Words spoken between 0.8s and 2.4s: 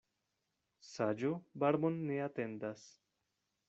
Saĝo barbon ne